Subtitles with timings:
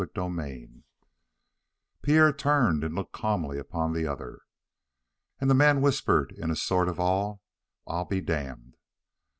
[0.15, 0.71] CHAPTER 6
[2.01, 4.41] Pierre turned and looked calmly upon the other.
[5.39, 7.39] And the man whispered in a sort of awe: "Well,
[7.97, 8.77] I'll be damned!"